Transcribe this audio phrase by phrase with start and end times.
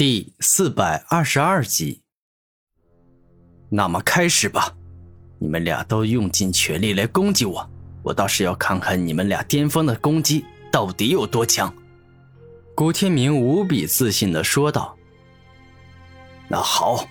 [0.00, 2.00] 第四百二十二集。
[3.68, 4.74] 那么开始吧，
[5.38, 7.70] 你们俩都用尽全力来攻击我，
[8.02, 10.42] 我倒是要看看你们俩巅峰的攻击
[10.72, 11.70] 到底有多强。
[12.74, 14.96] 古天明无比自信的说道
[16.48, 17.06] ：“那好，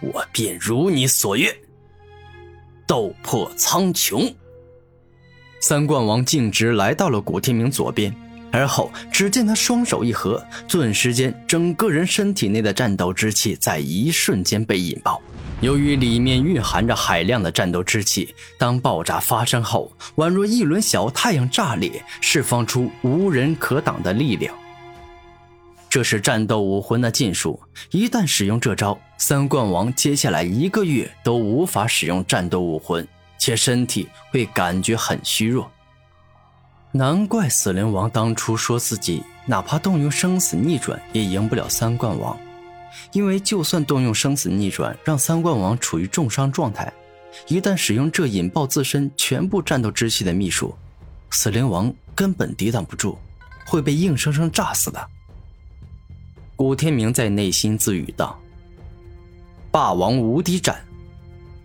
[0.00, 1.54] 我便如你所愿，
[2.86, 4.34] 斗破苍穹。”
[5.60, 8.10] 三冠王径直来到了古天明左边。
[8.52, 15.20] 而后，只见他双手一合，顿时间，整个人身体内的战斗之气在一瞬间被引爆。
[15.60, 24.54] 由于里面蕴含着海量的战斗之气，当爆炸发生后，宛若一轮小太阳炸裂，释放出无人可挡的力量。
[25.88, 33.06] 这是战斗武魂的禁术，一旦使用这招，三冠王接下来一个月都无法使用战斗武魂，
[33.38, 35.70] 且身体会感觉很虚弱。
[36.92, 42.36] 难怪死灵王当初说自己哪怕动用生死逆转也赢不了三冠王，
[43.12, 46.92] 因为就算动用生死逆转让三冠王处于重伤状态，
[47.46, 50.74] 一旦使用这引爆自身全部战斗之气的秘术，
[51.30, 53.16] 死灵王根本抵挡不住，
[53.66, 55.08] 会被硬生生炸死的。
[56.56, 58.36] 古天明在内心自语道
[59.70, 60.84] ：“霸王无敌斩。”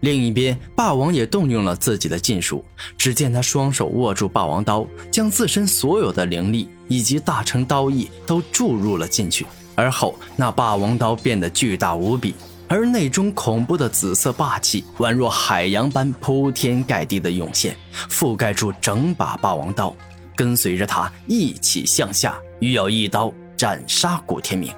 [0.00, 2.64] 另一边，霸王也动用了自己的禁术。
[2.96, 9.46] 只见他双手握住霸王刀，将自身所有的灵力以及大成刀意都注入了进去。
[9.74, 12.34] 而后，那霸王刀变得巨大无比，
[12.66, 17.76] 而内中恐怖的紫色霸气宛若海洋般铺天盖地的涌现，
[18.08, 19.94] 覆盖住整把霸王刀。
[20.34, 24.72] 跟随着他一起向下，欲要一刀斩杀古天明。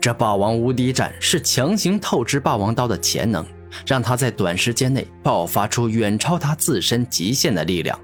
[0.00, 3.46] 这霸王无敌斩是强行透支霸王刀的潜能。
[3.86, 7.98] 让他在短时间内爆发出远超他自身极限的力量。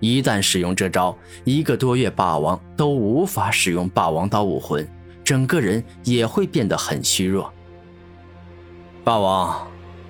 [0.00, 4.88] 一旦使用这招，一个多月霸王都无法使用霸王刀武魂，
[5.24, 7.52] 整个人也会变得很虚弱。
[9.02, 9.66] 霸王，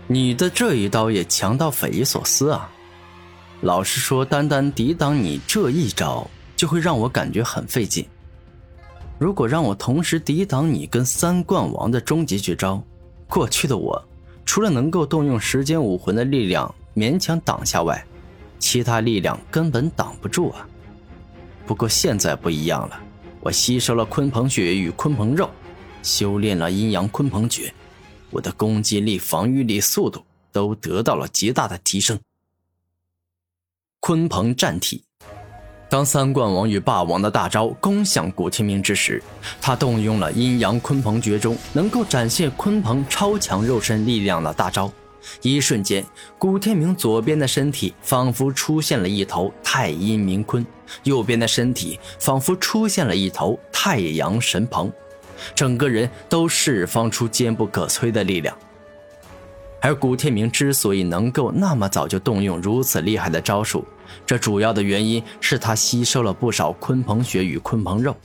[0.06, 2.70] 你的这一刀也强到匪夷所思啊！
[3.62, 8.06] 老实说，单单抵挡你这一招，就会让我感觉很费劲。
[9.18, 12.82] 如果让我同时抵挡你跟三冠王的终极绝招，
[13.28, 14.07] 过去的我。
[14.48, 18.02] 除了能够动用时间武魂的力量勉强挡下外，
[18.58, 20.66] 其他力量根本挡不住啊。
[21.66, 22.98] 不过现在不一样了，
[23.40, 25.50] 我吸收了鲲鹏血与鲲鹏肉，
[26.02, 27.74] 修炼了阴阳鲲鹏诀，
[28.30, 32.18] 我的攻击力、防御力、速度都得到了极大的提升。
[34.00, 35.04] 鲲鹏战体。
[35.90, 39.22] 当三冠王与霸王的大招攻向古天明之时，
[39.58, 44.92] 他动用了阴阳鲲鹏诀中能够展现鲲鹏超强肉身力量的大招。
[45.40, 46.04] 一瞬间，
[46.38, 50.64] 古天明左边的身体仿佛出现了一头太阴明鲲，
[51.04, 54.92] 右边的身体仿佛出现了一头太阳神鹏，
[55.54, 58.54] 整个人都释放出坚不可摧的力量。
[59.80, 63.86] 而古天明之所以能够那么早就动用如此厉害的招数，
[64.26, 68.16] 这主要的原因是他吸收了不少鲲鹏血与鲲鹏肉，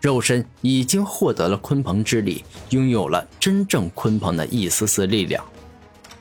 [0.00, 5.44] 肉身已经获得了鲲鹏之力，拥有了真正鲲鹏的一丝丝力量。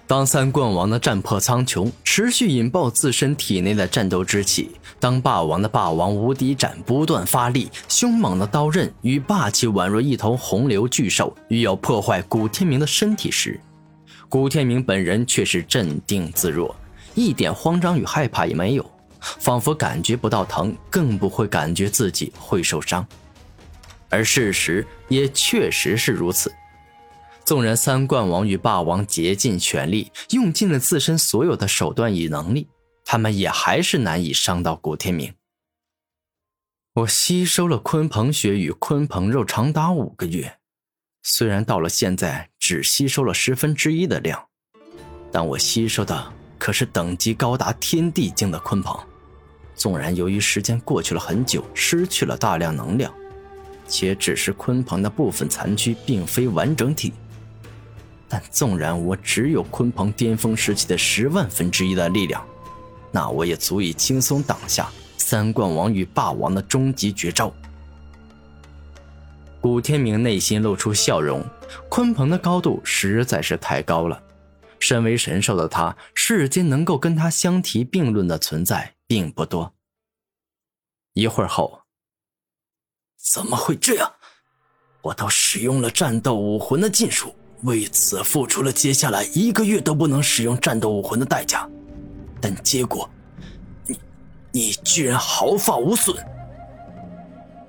[0.07, 4.65] 当三冠王的战破苍穹，持续引爆自身体内的战斗之气；
[4.99, 13.57] 当霸王的霸王无敌斩不断发力，凶猛的刀刃与霸气宛若一头洪流巨兽，欲要破坏古天明的身体时，
[14.27, 16.75] 古天明本人却是镇定自若，
[17.15, 18.90] 一点慌张与害怕也没有。
[19.21, 23.07] 仿佛感觉不到疼，更不会感觉自己会受伤，
[24.09, 26.53] 而事实也确实是如此。
[27.45, 32.67] 纵然三冠王与霸王竭尽全力，用尽了自身所有的手段与能力，
[33.03, 35.33] 他们也还是难以伤到古天明。
[36.93, 40.57] 我吸收了鲲鹏血与鲲鹏肉长达五个月，
[41.23, 44.47] 虽然到了现在只吸收了十分之一的量，
[45.31, 48.99] 但我吸收的可是等级高达天地境的鲲鹏。
[49.81, 53.11] 纵然由于时间过去了很久，失去了大量能量，
[53.87, 57.11] 且只是鲲鹏的部分残躯，并非完整体，
[58.29, 62.45] 但纵然我只有鲲鹏巅峰时期的十万分之一的力量，
[63.11, 64.87] 那我也足以轻松挡下
[65.17, 67.51] 三冠王与霸王的终极绝招。
[69.59, 71.43] 古天明内心露出笑容，
[71.89, 74.21] 鲲鹏的高度实在是太高了，
[74.77, 78.93] 身为神兽的他，世间能够跟他相提并论的存在。
[79.11, 79.73] 并不多。
[81.11, 81.81] 一会儿后，
[83.17, 84.09] 怎么会这样？
[85.01, 91.69] 我都使用了战斗武魂的禁术，为此付出了接下来一个月都不能使用战斗武魂的代价，
[92.39, 93.09] 但结果，
[93.85, 93.99] 你，
[94.53, 96.15] 你居然毫发无损！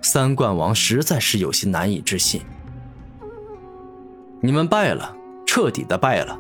[0.01, 2.41] 三冠王实在是有些难以置信，
[4.41, 5.13] 你们败了，
[5.45, 6.39] 彻底的败了。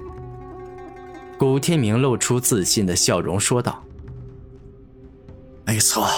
[1.37, 3.83] 古天明露出自信的笑容说道
[5.65, 6.09] ：“没错，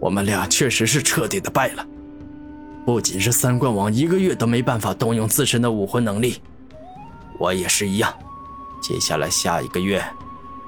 [0.00, 1.86] 我们俩确实是彻底的败了。
[2.86, 6.40] 不仅是三冠王一个月都没办法动用自身的武魂能力，
[7.38, 8.12] 我也是一样。
[8.82, 10.04] 接下来下一个月，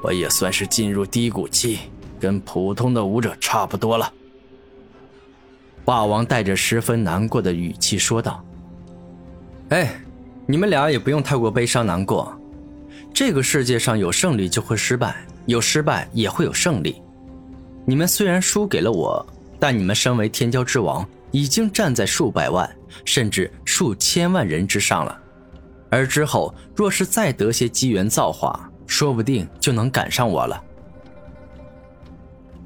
[0.02, 1.78] 我也算是进入低谷期，
[2.18, 4.12] 跟普通的武者差不多了。”
[5.84, 8.44] 霸王带着十分难过的语气说道
[9.70, 10.00] ：“哎。”
[10.48, 12.32] 你们俩也不用太过悲伤难过，
[13.12, 17.02] 这个世界上有胜利就会失败，有失败也会有胜利。
[17.86, 19.24] 你们虽然输给了我，
[19.60, 22.68] 但你们身为天骄之王，已经站在数百万
[23.04, 25.16] 甚至数千万人之上了。
[25.88, 30.60] 而之后若是再得些机缘造化，说不定就能赶上我了。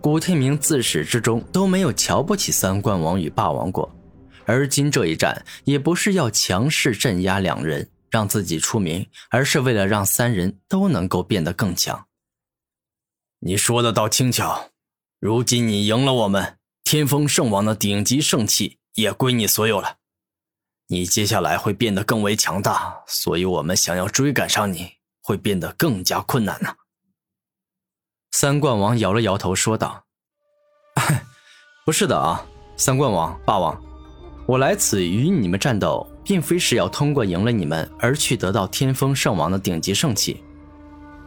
[0.01, 3.95] 古天明自始至终都没有瞧不起三冠王与霸王过。
[4.47, 12.07] 而今这一战也不是要强势镇压两人，让自己出名，而是为了让三人都能够变得更强。
[13.41, 14.70] 你说的倒轻巧，
[15.21, 19.99] 如今你赢了我们，天风圣王的顶级圣器也归你所有了。
[20.87, 26.75] 你接下来会变得更为强大，所以我们想要追赶上你会变得更加困难呢。
[28.33, 30.07] 三冠王摇了摇头说道
[31.85, 32.47] ：“不是的啊，
[32.79, 33.79] 三冠王，霸王。”
[34.49, 40.43] 我来此与你们战斗，并非是要通过赢了你们而去得到天风圣王的顶级圣器。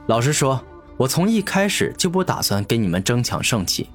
[0.07, 0.59] 老实说，
[0.97, 3.89] 我从一开始就不打算跟你们争抢圣器，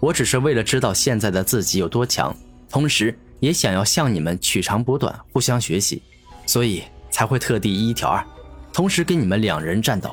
[0.00, 2.34] 我只是为了知道现在的自己有多强，
[2.68, 6.02] 同时也想要向你们取长补短，互相学习，
[6.46, 8.24] 所以才会特地一挑二，
[8.72, 10.10] 同时跟你们两人战斗。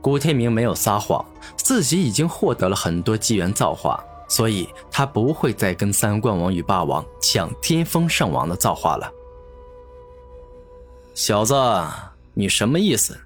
[0.00, 1.24] 古天明没有撒谎，
[1.56, 4.02] 自己已经获得了很多机缘造化。
[4.30, 9.12] 所以他不会再跟三冠王与霸王抢天风圣王的造化了。
[11.14, 11.52] 小子，
[12.32, 13.18] 你什么意思？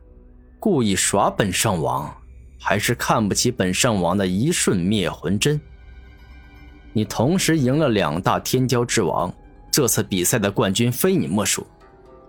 [0.65, 2.11] 故意耍本圣王，
[2.59, 5.61] 还是看不起本圣王的一瞬灭魂针？
[6.95, 9.31] 你同时赢了两大天骄之王，
[9.71, 11.67] 这次比赛的冠军非你莫属，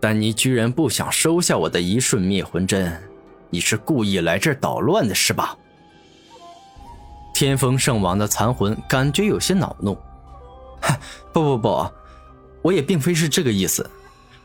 [0.01, 3.01] 但你居然不想收下我的一瞬灭魂针，
[3.49, 5.57] 你是故意来这儿捣乱的是吧？
[7.33, 9.97] 天风圣王的残魂感觉有些恼怒，
[11.31, 11.89] 不不不，
[12.61, 13.89] 我也并非是这个意思，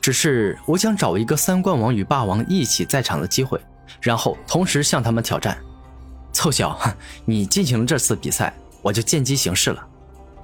[0.01, 3.61] 只是我想找一个三冠王与霸王一起在场的机会，
[4.01, 5.59] 然后同时向他们挑战。
[6.33, 6.79] 凑巧
[7.25, 9.87] 你进行了这次比赛，我就见机行事了。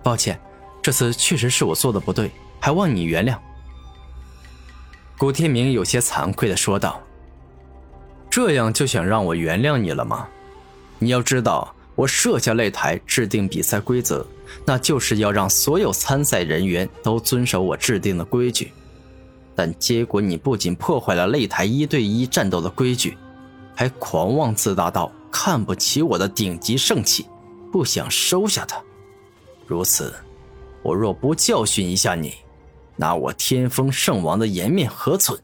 [0.03, 0.39] 抱歉，
[0.83, 3.37] 这次确实是我做的不对，还望你原谅。
[5.19, 7.01] 古天明有些惭愧的说道
[8.29, 10.29] ：“这样就想让我原谅你了吗？
[10.99, 14.23] 你要知道。”我设下擂台，制定比赛规则，
[14.67, 18.71] 那就是要让所有参赛人员都遵守我制定的规矩。
[19.55, 23.17] 但结果你不仅破坏了擂台一对一战斗的规矩，
[23.77, 27.27] 还狂妄自大到看不起我的顶级圣器，
[27.71, 28.83] 不想收下它。
[29.67, 30.15] 如此，
[30.83, 32.35] 我若不教训一下你，
[32.97, 35.39] 那我天风圣王的颜面何存？